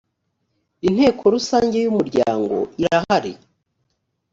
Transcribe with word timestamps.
inteko 0.87 1.23
rusange 1.33 1.77
y 1.83 1.89
‘umuryango 1.91 2.55
irahari. 2.81 3.33